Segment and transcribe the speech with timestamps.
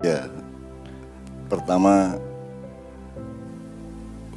[0.00, 0.24] Ya,
[1.52, 2.16] pertama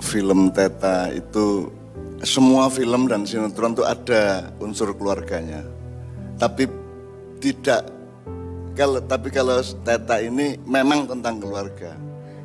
[0.03, 1.71] film Teta itu
[2.23, 5.63] semua film dan sinetron itu ada unsur keluarganya.
[6.35, 6.67] Tapi
[7.39, 7.87] tidak
[8.75, 11.95] kalau tapi kalau Teta ini memang tentang keluarga.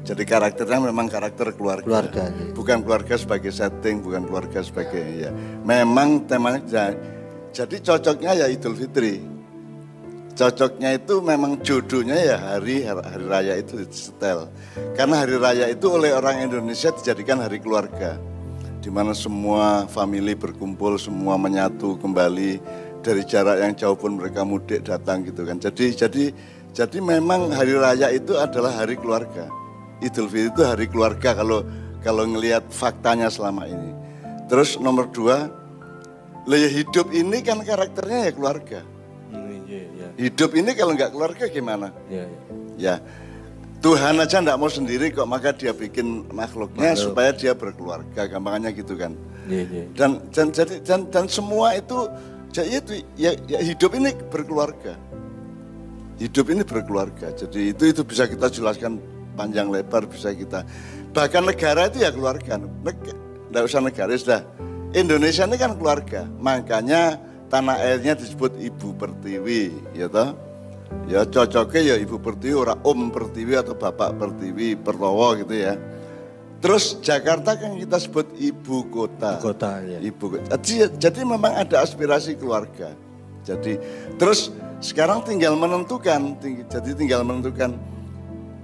[0.07, 1.85] Jadi karakternya memang karakter keluarga.
[1.85, 2.25] Keluarga.
[2.57, 5.31] Bukan keluarga sebagai setting, bukan keluarga sebagai ya.
[5.67, 6.97] Memang temanya ja-
[7.53, 9.38] jadi cocoknya ya Idul Fitri.
[10.39, 14.47] Cocoknya itu memang jodohnya ya hari hari raya itu setel.
[14.95, 18.15] Karena hari raya itu oleh orang Indonesia dijadikan hari keluarga.
[18.79, 22.63] Di mana semua family berkumpul, semua menyatu kembali
[23.03, 25.59] dari jarak yang jauh pun mereka mudik datang gitu kan.
[25.59, 26.25] Jadi jadi
[26.71, 29.51] jadi memang hari raya itu adalah hari keluarga.
[29.99, 31.67] Idul Fitri itu hari keluarga kalau
[31.99, 33.91] kalau ngelihat faktanya selama ini.
[34.47, 35.51] Terus nomor dua,
[36.47, 38.98] hidup ini kan karakternya ya keluarga.
[40.19, 41.95] Hidup ini kalau nggak keluarga gimana?
[42.11, 42.39] Iya, iya.
[42.79, 42.95] Ya,
[43.79, 48.99] Tuhan aja nggak mau sendiri kok, maka dia bikin makhluknya supaya dia berkeluarga, gampangannya gitu
[48.99, 49.15] kan.
[49.47, 49.85] Iya, iya.
[49.95, 52.11] Dan dan jadi dan, dan semua itu
[52.51, 54.99] jadi itu ya, ya hidup ini berkeluarga.
[56.19, 57.31] Hidup ini berkeluarga.
[57.31, 58.99] Jadi itu itu bisa kita jelaskan
[59.39, 60.67] panjang lebar bisa kita.
[61.15, 62.59] Bahkan negara itu ya keluarga.
[63.55, 64.43] Nggak usah negara sudah.
[64.99, 66.27] Indonesia ini kan keluarga.
[66.43, 70.37] Makanya tanah airnya disebut Ibu Pertiwi, ya toh.
[71.05, 75.77] Ya cocoknya ya Ibu Pertiwi, orang Om Pertiwi atau Bapak Pertiwi, Pertowo gitu ya.
[76.59, 79.39] Terus Jakarta kan kita sebut ibu kota.
[79.39, 79.99] Ibu kota, ya.
[80.03, 80.47] Ibu kota.
[80.59, 82.93] Jadi, jadi memang ada aspirasi keluarga.
[83.47, 83.79] Jadi
[84.19, 84.53] terus
[84.83, 87.79] sekarang tinggal menentukan, ting- jadi tinggal menentukan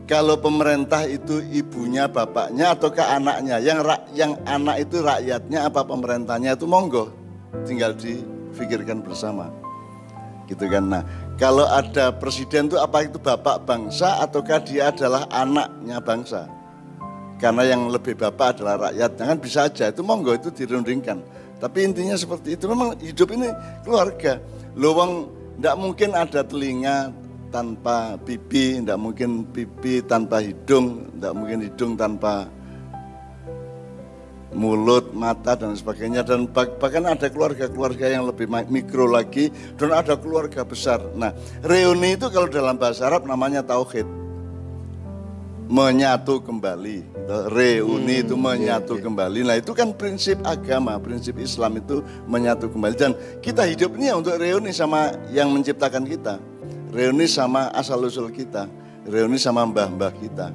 [0.05, 3.63] kalau pemerintah itu ibunya, bapaknya ataukah anaknya.
[3.63, 7.09] Yang rak- yang anak itu rakyatnya apa pemerintahnya itu monggo,
[7.65, 7.97] tinggal
[8.55, 9.51] difikirkan bersama
[10.47, 10.85] gitu kan.
[10.87, 11.03] Nah,
[11.41, 16.47] kalau ada presiden itu apa itu bapak bangsa ataukah dia adalah anaknya bangsa?
[17.43, 21.19] Karena yang lebih bapak adalah rakyat, jangan bisa aja itu monggo itu dirundingkan.
[21.59, 23.51] Tapi intinya seperti itu memang hidup ini
[23.83, 24.39] keluarga.
[24.79, 25.29] Lowong
[25.59, 27.11] tidak mungkin ada telinga
[27.51, 32.47] tanpa pipi, tidak mungkin pipi tanpa hidung, tidak mungkin hidung tanpa
[34.55, 40.15] mulut, mata dan sebagainya dan bah- bahkan ada keluarga-keluarga yang lebih mikro lagi dan ada
[40.15, 41.03] keluarga besar.
[41.19, 41.35] Nah,
[41.67, 44.07] reuni itu kalau dalam bahasa Arab namanya tauhid.
[45.65, 47.09] Menyatu kembali.
[47.51, 49.49] Reuni itu menyatu kembali.
[49.49, 54.15] Nah, itu kan prinsip agama, prinsip Islam itu menyatu kembali dan kita hidup ini ya
[54.21, 56.37] untuk reuni sama yang menciptakan kita.
[56.93, 58.69] Reuni sama asal-usul kita.
[59.09, 60.53] Reuni sama mbah-mbah kita.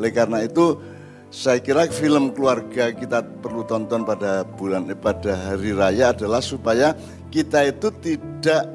[0.00, 0.80] Oleh karena itu
[1.30, 6.90] saya kira film keluarga kita perlu tonton pada bulan eh, pada hari raya adalah supaya
[7.30, 8.66] kita itu tidak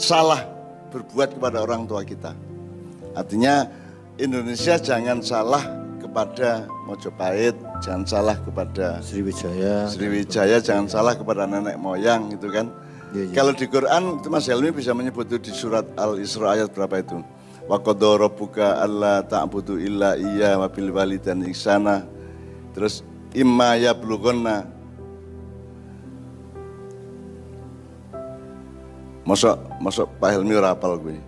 [0.00, 0.48] salah
[0.88, 2.32] berbuat kepada orang tua kita.
[3.12, 3.68] Artinya
[4.16, 5.60] Indonesia jangan salah
[6.00, 7.52] kepada Mojopahit,
[7.84, 9.92] jangan salah kepada Sriwijaya.
[9.92, 12.72] Sriwijaya, jangan salah kepada nenek moyang gitu kan.
[13.12, 13.34] Iya, iya.
[13.36, 17.20] Kalau di Quran itu Mas Helmi bisa menyebut itu di surat Al-Isra ayat berapa itu?
[17.66, 22.06] Wa qadha rabbuka alla ta'budu illa iya wa bil walidayni ihsana.
[22.74, 23.02] Terus
[23.34, 24.76] imma yablughanna
[29.26, 31.18] Masuk masuk Pak Helmi ora hafal gue.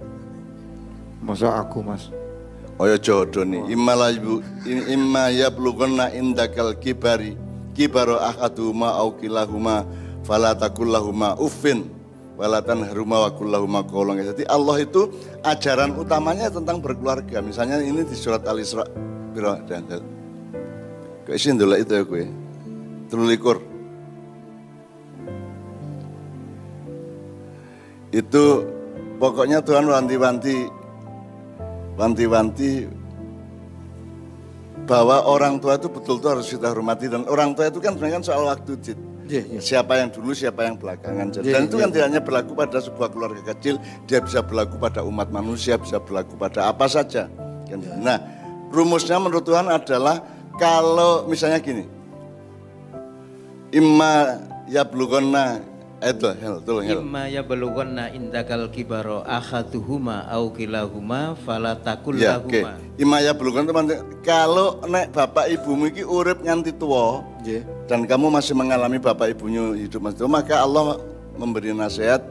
[1.18, 2.14] Masa aku mas?
[2.78, 3.74] Oh ya jodoh nih.
[3.74, 7.34] Imma la ibu imma yablughanna indakal kibari
[7.74, 9.82] kibaru ahaduhuma au kilahuma
[10.22, 11.90] fala taqul lahuma uffin
[12.38, 15.10] wala tanharuma wa qul lahuma qawlan Jadi Allah itu
[15.42, 17.42] ajaran utamanya tentang berkeluarga.
[17.42, 18.86] Misalnya ini di surat Al-Isra.
[19.34, 19.84] Piro dan
[21.26, 22.24] Kok isin dulu itu ya gue.
[23.12, 23.60] Telulikur.
[28.08, 28.64] Itu
[29.20, 30.56] pokoknya Tuhan wanti-wanti
[32.00, 32.88] wanti-wanti
[34.88, 38.24] bahwa orang tua itu betul-betul harus kita hormati dan orang tua itu kan sebenarnya kan
[38.24, 39.07] soal waktu Jid.
[39.28, 39.60] Iya, iya.
[39.60, 41.44] Siapa yang dulu, siapa yang belakangan.
[41.44, 41.82] Iya, Dan itu iya.
[41.84, 43.76] kan tidak hanya berlaku pada sebuah keluarga kecil,
[44.08, 47.28] dia bisa berlaku pada umat manusia, bisa berlaku pada apa saja.
[47.68, 47.78] Kan?
[47.84, 47.94] Iya.
[48.00, 48.18] Nah,
[48.72, 50.24] rumusnya menurut Tuhan adalah
[50.56, 51.84] kalau misalnya gini,
[53.70, 56.98] imma yablugonna itu hel, tolong hel.
[57.02, 62.62] Imma yablughanna indakal kibaro ahaduhuma au kilahuma fala taqul Ya, oke.
[62.62, 62.78] lahuma.
[62.98, 63.86] Imaya belum teman
[64.22, 67.62] Kalau nek bapak ibumu iki urip nganti tua Nggih.
[67.90, 71.02] dan kamu masih mengalami bapak ibunya hidup masih tua, maka Allah
[71.34, 72.22] memberi nasihat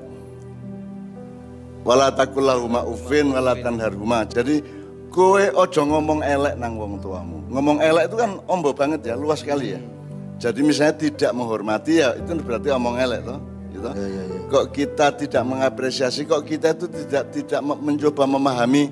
[1.84, 4.24] wala takullahuma ufin wala tanharhuma.
[4.28, 4.64] Jadi
[5.12, 7.44] kowe ojo ngomong elek nang wong tuamu.
[7.52, 9.81] Ngomong elek itu kan ombo banget ya, luas sekali ya.
[10.38, 13.40] Jadi misalnya tidak menghormati ya itu berarti omong elek toh.
[13.94, 14.01] Gitu.
[14.01, 14.39] Ya, ya, ya.
[14.48, 18.84] Kok kita tidak mengapresiasi, kok kita itu tidak tidak me- mencoba memahami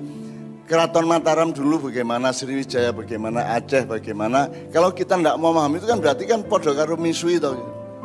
[0.66, 4.50] Keraton Mataram dulu bagaimana, Sriwijaya bagaimana, Aceh bagaimana.
[4.74, 7.54] Kalau kita tidak mau memahami itu kan berarti kan podo karo misui tau.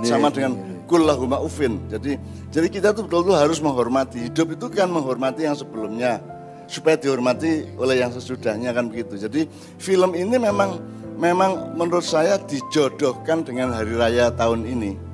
[0.01, 0.57] Sama dengan
[0.89, 1.81] kullahuma ufin.
[1.89, 2.17] Jadi
[2.53, 4.29] jadi kita tuh betul-betul harus menghormati.
[4.29, 6.21] Hidup itu kan menghormati yang sebelumnya
[6.69, 9.17] supaya dihormati oleh yang sesudahnya kan begitu.
[9.17, 9.45] Jadi
[9.77, 10.81] film ini memang
[11.21, 15.10] memang menurut saya dijodohkan dengan hari raya tahun ini.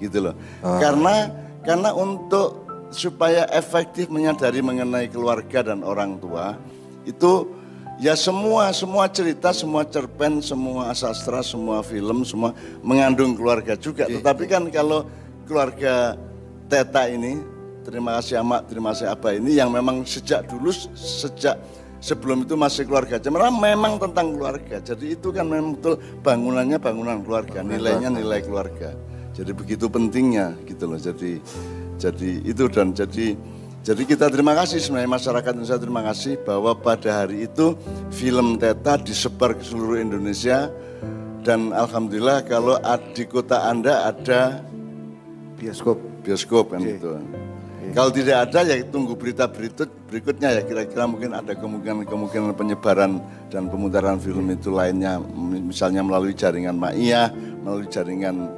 [0.00, 0.34] Gitu loh.
[0.64, 1.28] Karena
[1.60, 6.58] karena untuk supaya efektif menyadari mengenai keluarga dan orang tua
[7.06, 7.46] itu
[8.02, 14.10] ya semua semua cerita, semua cerpen, semua sastra, semua film, semua mengandung keluarga juga.
[14.10, 15.06] Tetapi kan kalau
[15.46, 16.18] keluarga
[16.70, 17.42] Teta ini,
[17.82, 21.58] terima kasih Amak, terima kasih Abah ini yang memang sejak dulu sejak
[22.00, 24.80] sebelum itu masih keluarga Cemara memang tentang keluarga.
[24.80, 28.94] Jadi itu kan memang betul bangunannya bangunan keluarga, nilainya nilai keluarga.
[29.40, 31.00] Jadi begitu pentingnya gitu loh.
[31.00, 31.40] Jadi
[31.96, 33.32] jadi itu dan jadi
[33.80, 37.72] jadi kita terima kasih sebenarnya masyarakat Indonesia terima kasih bahwa pada hari itu
[38.12, 40.68] film Teta disebar ke seluruh Indonesia
[41.40, 42.76] dan alhamdulillah kalau
[43.16, 44.60] di kota Anda ada
[45.56, 45.96] Bioskop.
[46.20, 47.16] bioskop kan itu.
[47.96, 53.66] Kalau tidak ada ya tunggu berita berikut berikutnya ya kira-kira mungkin ada kemungkinan-kemungkinan penyebaran dan
[53.72, 55.16] pemutaran film itu lainnya
[55.64, 57.32] misalnya melalui jaringan Maia,
[57.64, 58.52] melalui jaringan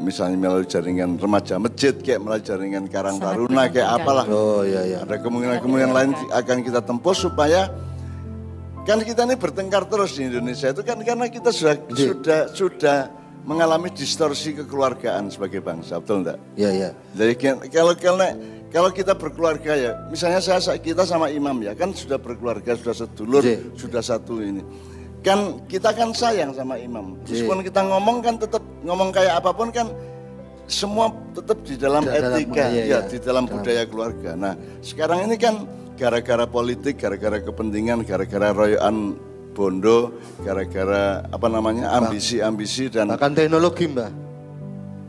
[0.00, 4.24] misalnya melalui jaringan remaja masjid kayak melalui jaringan Karang Sangat Taruna kayak apalah.
[4.26, 4.98] Oh iya iya.
[5.04, 7.68] Ada kemungkinan-kemungkinan lain akan kita tempuh supaya
[8.82, 12.98] kan kita ini bertengkar terus di Indonesia itu kan karena kita sudah sudah sudah
[13.40, 16.36] mengalami distorsi kekeluargaan sebagai bangsa, betul enggak?
[16.56, 16.90] Iya iya.
[17.16, 18.26] Jadi kan- kalau kalau
[18.68, 22.94] kalau kita berkeluarga ya, misalnya saya sa- kita sama imam ya, kan sudah berkeluarga, sudah
[22.94, 23.56] sedulur, Ji.
[23.74, 24.60] sudah satu ini.
[25.20, 27.20] Kan kita kan sayang sama imam.
[27.28, 29.92] Meskipun kita ngomong kan tetap ngomong kayak apa pun kan
[30.70, 32.98] semua tetap di dalam Di dalam etika, budaya, ya, ya.
[33.04, 34.30] di dalam budaya keluarga.
[34.38, 35.66] Nah, sekarang ini kan
[35.98, 39.18] gara-gara politik, gara-gara kepentingan, gara-gara royoan
[39.52, 44.29] bondo, gara-gara apa namanya ambisi-ambisi dan Bahkan teknologi mbak.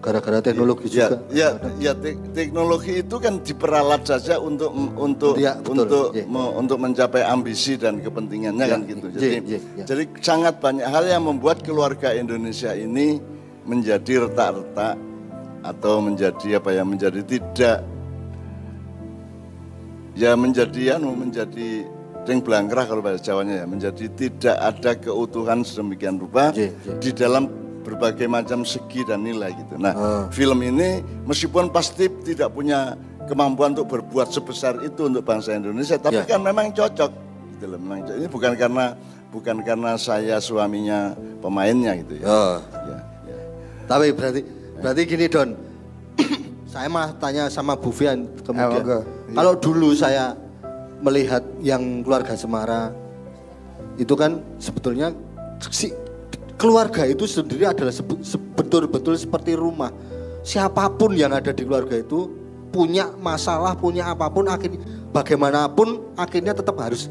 [0.01, 1.17] Gara-gara teknologi ya, juga.
[1.29, 5.85] ya, ya te- teknologi itu kan diperalat saja untuk untuk Ya, betul.
[5.85, 6.25] untuk Ya.
[6.25, 9.05] me- untuk mencapai ambisi dan kepentingannya Ya, kan gitu.
[9.07, 9.83] ya, Jadi ya, ya.
[9.85, 13.21] jadi sangat banyak hal yang membuat keluarga Indonesia ini
[13.61, 14.97] menjadi retak-retak
[15.61, 17.85] atau menjadi apa ya menjadi tidak
[20.17, 21.85] ya menjadi anu menjadi
[22.25, 26.87] ring belangkrah kalau bahasa Jawanya ya menjadi tidak ada keutuhan sedemikian rupa J, J.
[26.97, 27.45] di dalam
[27.81, 29.75] berbagai macam segi dan nilai gitu.
[29.75, 30.23] Nah, Ah.
[30.29, 32.93] film ini meskipun pasti tidak punya
[33.25, 36.25] kemampuan untuk berbuat sebesar itu untuk bangsa Indonesia, tapi Ya.
[36.25, 37.11] kan memang cocok
[37.53, 37.79] gitu loh.
[37.81, 38.17] Memang cocok.
[38.21, 38.85] Ini bukan karena
[39.31, 42.25] bukan karena saya suaminya pemainnya gitu ya.
[42.27, 42.55] Oh.
[42.85, 42.97] Ya,
[43.27, 43.37] ya.
[43.87, 44.41] Tapi berarti
[44.77, 45.49] berarti gini Don.
[46.71, 48.83] saya mah tanya sama Bu Fian kemudian.
[48.85, 49.03] Eh.
[49.35, 50.35] Kalau dulu saya
[51.01, 52.93] melihat yang keluarga Semara
[53.97, 55.11] itu kan sebetulnya
[55.67, 55.91] si
[56.61, 57.89] keluarga itu sendiri adalah
[58.53, 59.89] betul-betul seperti rumah.
[60.45, 62.29] Siapa pun yang ada di keluarga itu
[62.69, 64.77] punya masalah, punya apa pun akhirnya
[65.09, 67.09] bagaimanapun akhirnya tetap harus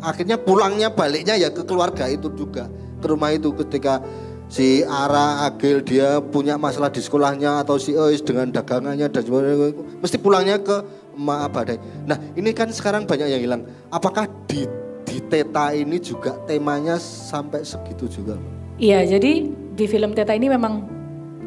[0.00, 2.68] akhirnya pulangnya baliknya ya ke keluarga itu juga
[3.00, 4.02] ke rumah itu ketika
[4.50, 9.76] si Ara Agil dia punya masalah di sekolahnya atau si Ois dengan dagangannya dan sebagainya
[10.02, 10.76] mesti pulangnya ke
[11.16, 11.78] emak Abadai.
[12.04, 13.62] Nah ini kan sekarang banyak yang hilang.
[13.88, 14.66] Apakah di
[15.06, 18.55] di Teta ini juga temanya sampai segitu juga?
[18.76, 20.84] Iya, jadi di film Teta ini memang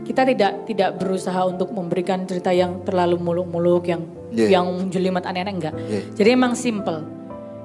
[0.01, 4.61] kita tidak tidak berusaha untuk memberikan cerita yang terlalu muluk-muluk yang Yeah.
[4.61, 5.73] yang jelimet aneh-aneh enggak.
[5.89, 6.05] Yeah.
[6.13, 7.01] Jadi emang simple.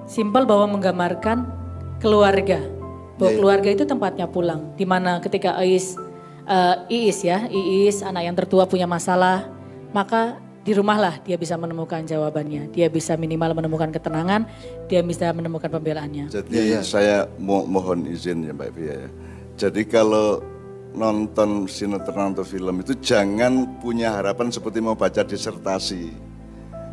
[0.08, 1.44] Simple bahwa menggambarkan
[2.00, 2.60] keluarga.
[3.20, 3.36] Bahwa Yeah.
[3.36, 4.72] keluarga itu tempatnya pulang.
[4.72, 5.96] Di mana ketika Iis
[6.48, 9.48] eh, Iis ya, Iis anak yang tertua punya masalah,
[9.92, 12.72] maka di rumahlah dia bisa menemukan jawabannya.
[12.72, 14.48] Dia bisa minimal menemukan ketenangan,
[14.88, 16.32] dia bisa menemukan pembelaannya.
[16.32, 16.80] Jadi iya.
[16.80, 19.10] saya mo- mohon izin ya Mbak Fia ya.
[19.54, 20.42] Jadi kalau
[20.94, 26.10] nonton sinetron atau film itu jangan punya harapan seperti mau baca disertasi.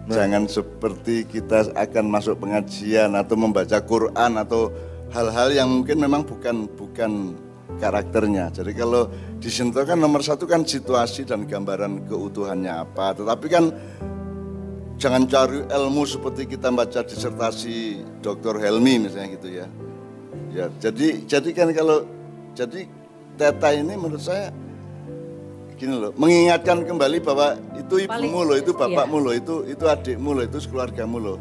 [0.10, 4.74] Jangan seperti kita akan masuk pengajian atau membaca Quran atau
[5.14, 7.38] hal-hal yang mungkin memang bukan bukan
[7.78, 8.50] karakternya.
[8.52, 13.14] Jadi kalau di sinetron kan nomor satu kan situasi dan gambaran keutuhannya apa.
[13.18, 13.74] Tetapi kan
[15.02, 18.62] jangan cari ilmu seperti kita baca disertasi Dr.
[18.62, 19.68] Helmi misalnya gitu ya.
[20.52, 22.04] Ya, jadi jadi kan kalau
[22.56, 22.88] jadi
[23.40, 24.54] Teta ini menurut saya
[25.80, 29.26] gini loh, mengingatkan kembali bahwa itu ibumu Paling- loh, itu bapakmu iya.
[29.26, 31.38] loh, itu itu adikmu loh, itu keluargamu loh.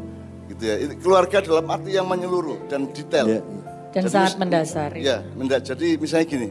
[0.49, 0.75] Gitu ya.
[0.97, 3.27] Keluarga dalam arti yang menyeluruh dan detail.
[3.29, 3.41] Iya.
[3.91, 4.89] Dan Jadi sangat mendasar.
[4.97, 5.61] Ya, mendak.
[5.67, 6.49] Jadi misalnya gini,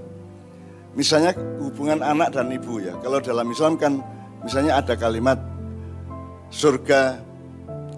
[0.95, 2.95] misalnya hubungan anak dan ibu ya.
[3.03, 3.99] Kalau dalam Islam kan
[4.47, 5.41] misalnya ada kalimat
[6.55, 7.19] surga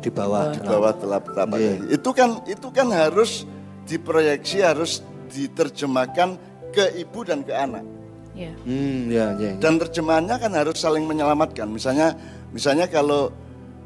[0.00, 0.56] di bawah.
[0.56, 1.76] di bawah telapak telapak kaki.
[1.92, 3.44] Itu kan itu kan harus
[3.84, 7.84] diproyeksi harus diterjemahkan ke ibu dan ke anak.
[8.32, 8.48] Ya.
[8.64, 9.52] Hmm, ya, ya.
[9.52, 9.60] ya.
[9.60, 11.68] Dan terjemahannya kan harus saling menyelamatkan.
[11.68, 12.16] Misalnya
[12.48, 13.28] misalnya kalau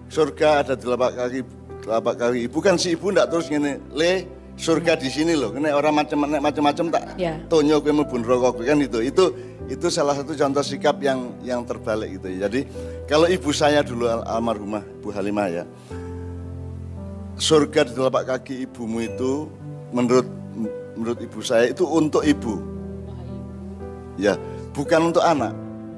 [0.07, 1.40] surga ada di telapak kaki
[1.83, 4.23] telapak kaki ibu kan si ibu ndak terus gini, "Le,
[4.55, 7.43] surga di sini loh." Kene orang macam macam-macam tak Ya.
[7.50, 9.02] tonyo kowe mlebu neraka kowe kan itu.
[9.02, 9.35] Itu
[9.66, 12.47] itu salah satu contoh sikap yang yang terbalik gitu ya.
[12.47, 12.71] Jadi
[13.11, 15.64] kalau ibu saya dulu al- almarhumah Bu Halimah ya.
[17.37, 19.50] Surga di telapak kaki ibumu itu
[19.90, 20.25] menurut
[20.95, 22.75] menurut ibu saya itu untuk ibu.
[24.16, 24.35] Ya,
[24.73, 25.52] bukan untuk anak.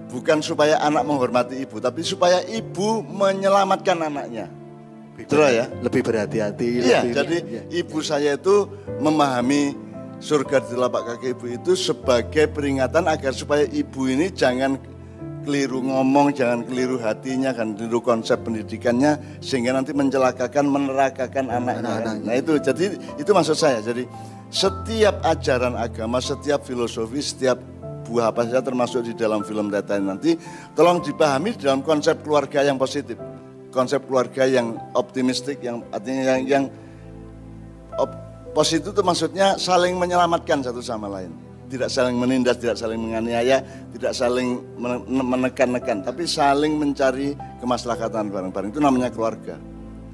[0.08, 4.48] Bukan supaya anak menghormati ibu, tapi supaya ibu menyelamatkan anaknya.
[5.18, 5.66] Betul ya?
[5.82, 6.66] Lebih berhati-hati.
[6.80, 7.62] Iya, lebih- jadi iya.
[7.82, 8.70] ibu saya itu
[9.02, 9.74] memahami
[10.18, 14.78] surga di telapak kaki ibu itu sebagai peringatan agar supaya ibu ini jangan
[15.42, 21.94] keliru ngomong, jangan keliru hatinya, kan keliru konsep pendidikannya sehingga nanti mencelakakan, menerakakan anaknya.
[22.04, 22.16] kan.
[22.22, 22.84] Nah itu jadi
[23.16, 23.80] itu maksud saya.
[23.80, 24.04] Jadi
[24.52, 27.58] setiap ajaran agama, setiap filosofi, setiap
[28.08, 30.30] buah apa saja termasuk di dalam film Teta ini nanti
[30.72, 33.20] tolong dipahami dalam konsep keluarga yang positif,
[33.68, 36.64] konsep keluarga yang optimistik, yang artinya yang, yang
[38.00, 38.16] op-
[38.56, 41.30] positif itu maksudnya saling menyelamatkan satu sama lain.
[41.68, 43.60] Tidak saling menindas, tidak saling menganiaya,
[43.92, 48.72] tidak saling men- menekan-nekan, tapi saling mencari kemaslahatan bareng-bareng.
[48.72, 49.60] Itu namanya keluarga.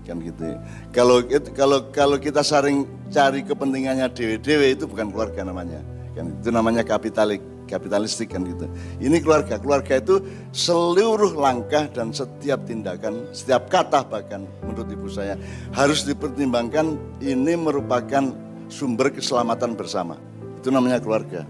[0.03, 0.51] Kan gitu.
[0.51, 0.59] ya.
[0.91, 1.23] Kalau
[1.55, 5.79] kalau kalau kita saling cari kepentingannya dewe-dewe itu bukan keluarga namanya.
[6.19, 8.69] Kan itu namanya kapitalik, kapitalistik kan gitu.
[9.01, 9.57] Ini keluarga.
[9.59, 10.21] Keluarga itu
[10.55, 15.35] seluruh langkah dan setiap tindakan, setiap kata bahkan menurut ibu saya
[15.73, 18.33] harus dipertimbangkan ini merupakan
[18.69, 20.17] sumber keselamatan bersama.
[20.61, 21.45] Itu namanya keluarga.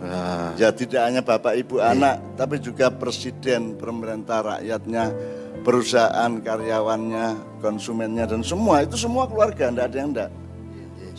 [0.00, 5.12] Ah, Ya tidak hanya bapak ibu anak, tapi juga presiden, pemerintah, rakyatnya,
[5.60, 10.30] perusahaan, karyawannya, konsumennya dan semua itu semua keluarga, enggak ada yang enggak.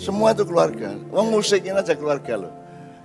[0.01, 0.97] Semua itu keluarga.
[1.13, 2.53] Wong musik ini aja keluarga loh.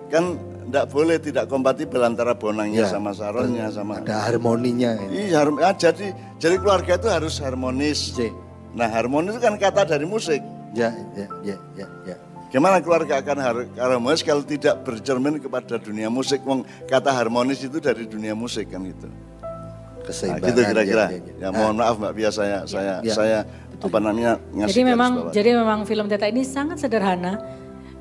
[0.08, 2.90] Kan enggak boleh tidak kompatibel antara bonangnya Ya.
[2.90, 4.99] sama saronnya sama ada harmoninya.
[5.00, 5.30] ini.
[5.30, 8.12] Iya, harm- ah, jadi jadi keluarga itu harus harmonis.
[8.12, 8.35] Cik.
[8.75, 10.42] Nah, harmonis itu kan kata dari musik.
[10.75, 12.16] Ya, ya, ya, ya, ya.
[12.46, 16.42] Gimana keluarga akan har- harmonis kalau tidak bercermin kepada dunia musik?
[16.42, 19.06] Wong kata harmonis itu dari dunia musik kan itu.
[19.06, 20.46] Nah, Keseimbangan.
[20.46, 21.04] gitu kira-kira.
[21.06, 21.35] ya, ya, ya.
[21.40, 23.11] Ya, mohon maaf Mbak Bia saya saya Ya.
[23.11, 23.38] saya
[23.76, 27.40] apa namanya ngasih Jadi memang jadi memang film Teta ini sangat sederhana.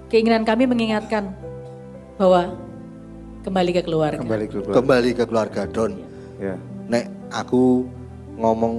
[0.06, 1.34] Keinginan kami mengingatkan
[2.16, 2.42] bahwa
[3.44, 4.20] kembali ke keluarga.
[4.20, 4.76] Kembali ke keluarga.
[4.76, 5.92] Kembali ke keluarga Don.
[6.40, 6.56] Ya.
[6.88, 7.86] Nek aku
[8.36, 8.76] ngomong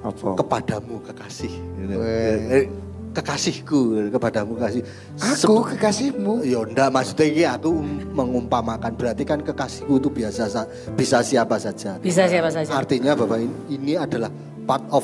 [0.00, 0.36] Apa?
[0.36, 1.52] kepadamu kekasih.
[1.78, 1.94] gitu.
[2.00, 2.66] Eh,
[3.10, 4.86] Kekasihku kepadamu kekasih.
[5.18, 6.46] Aku kekasihmu.
[6.46, 7.82] Ya ndak maksudnya ini aku
[8.14, 11.98] mengumpamakan berarti kan kekasihku itu biasa sa- bisa siapa saja.
[11.98, 12.70] Bisa siapa saja.
[12.70, 14.30] Artinya Bapak ini, ini adalah
[14.62, 15.02] part of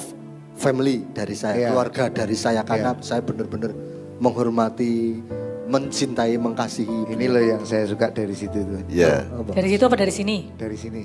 [0.55, 1.69] family dari saya, Iya.
[1.69, 3.75] keluarga dari saya karena saya benar-benar
[4.23, 5.19] menghormati,
[5.67, 7.11] mencintai, mengasihi.
[7.11, 8.81] Ini loh yang saya suka dari situ tuh.
[8.87, 9.27] Ya.
[9.27, 9.51] Apa?
[9.55, 10.37] Dari situ apa dari sini?
[10.55, 11.03] Dari sini.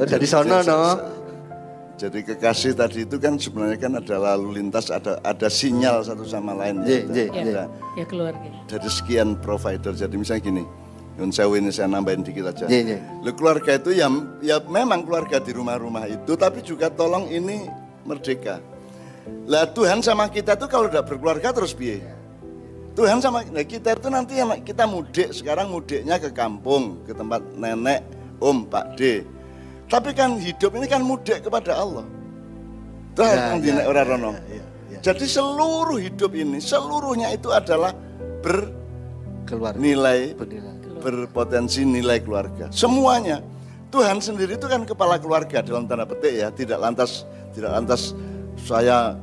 [0.00, 0.80] Oh, dari sana no.
[1.94, 6.50] Jadi kekasih tadi itu kan sebenarnya kan ada lalu lintas, ada ada sinyal satu sama
[6.50, 6.82] lain.
[6.82, 8.50] Ye, ye, Ya, Ada ya keluarga.
[8.66, 9.94] dari sekian provider.
[9.94, 10.62] Jadi misalnya gini,
[11.14, 12.66] Yun sewu ini saya nambahin dikit aja.
[12.66, 12.98] Ye.
[13.22, 14.10] Lu keluarga itu ya,
[14.42, 17.70] ya memang keluarga di rumah-rumah itu, tapi juga tolong ini
[18.02, 18.58] merdeka.
[19.46, 22.02] Lah Tuhan sama kita tuh kalau udah berkeluarga terus piye?
[22.94, 28.06] Tuhan sama nah kita itu nanti kita mudik sekarang mudiknya ke kampung, ke tempat nenek,
[28.38, 29.26] om, pak D.
[29.90, 32.06] Tapi kan hidup ini kan mudik kepada Allah.
[33.18, 34.30] Tuh Ya, ya, dinek ora ya, rono.
[34.46, 34.62] ya,
[34.94, 34.98] ya.
[35.02, 37.90] Jadi seluruh hidup ini, seluruhnya itu adalah
[39.44, 39.74] Keluarga.
[39.78, 40.72] bernilai Bernilai.
[41.02, 42.70] berpotensi nilai keluarga.
[42.72, 43.42] Semuanya.
[43.92, 47.22] Tuhan sendiri itu kan kepala keluarga dalam tanda petik ya, tidak lantas
[47.54, 48.10] tidak lantas
[48.58, 49.14] saya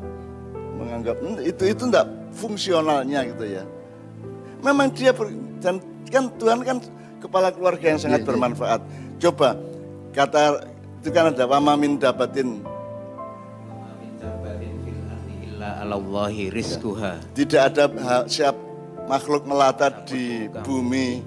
[0.80, 3.64] menganggap "Hmm, itu itu enggak fungsionalnya gitu ya.
[4.62, 6.78] Memang dia ber- dan kan Tuhan kan
[7.22, 8.30] kepala keluarga yang sangat Iya, iya.
[8.30, 8.82] bermanfaat.
[9.22, 9.50] Coba
[10.12, 10.66] kata
[11.02, 12.62] itu kan ada wama min dabatin
[15.62, 17.22] alallahi rizquha.
[17.38, 17.84] tidak ada
[18.26, 18.54] siap
[19.06, 21.22] makhluk melata di bumi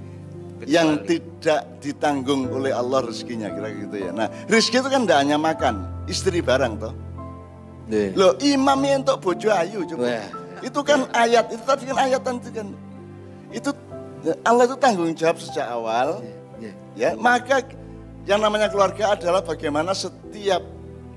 [0.65, 4.11] yang tidak ditanggung oleh Allah rezekinya kira gitu ya.
[4.15, 5.75] Nah rezeki itu kan tidak hanya makan,
[6.09, 6.95] istri barang toh.
[7.91, 8.17] Ye.
[8.17, 10.25] Loh imamnya untuk bojo ayu coba.
[10.65, 12.69] Itu kan ayat, itu tadi kan ayat itu kan.
[13.53, 13.71] Itu
[14.41, 16.25] Allah itu tanggung jawab sejak awal.
[16.57, 16.73] Ye.
[16.97, 17.61] Ya, maka
[18.25, 20.65] yang namanya keluarga adalah bagaimana setiap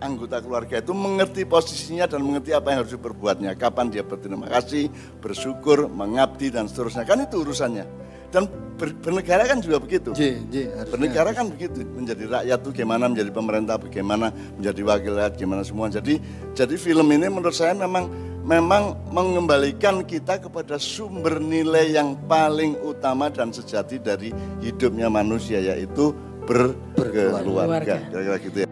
[0.03, 3.55] anggota keluarga itu mengerti posisinya dan mengerti apa yang harus diperbuatnya.
[3.55, 4.91] Kapan dia berterima kasih,
[5.23, 7.07] bersyukur, mengabdi dan seterusnya.
[7.07, 7.85] Kan itu urusannya.
[8.27, 8.43] Dan
[8.75, 10.11] ber- bernegara kan juga begitu.
[10.11, 10.91] J, J, harusnya.
[10.91, 15.87] Bernegara kan begitu, menjadi rakyat tuh gimana, menjadi pemerintah bagaimana, menjadi wakil rakyat gimana semua.
[15.87, 16.19] Jadi
[16.51, 18.11] jadi film ini menurut saya memang
[18.47, 24.31] memang mengembalikan kita kepada sumber nilai yang paling utama dan sejati dari
[24.63, 26.15] hidupnya manusia yaitu
[26.47, 27.99] berkeluarga.
[28.07, 28.66] Kira-kira gitu ya.